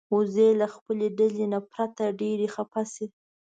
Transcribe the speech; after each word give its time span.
وزې 0.15 0.49
له 0.61 0.67
خپلې 0.75 1.07
ډلې 1.17 1.45
نه 1.53 1.59
پرته 1.71 2.03
ډېرې 2.21 2.47
خپه 2.55 2.81
شي 2.93 3.05